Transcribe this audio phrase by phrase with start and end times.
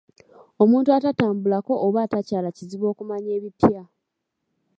[0.63, 3.83] Omuntu atatambulako oba atakyala kizibu okumanya ebipya.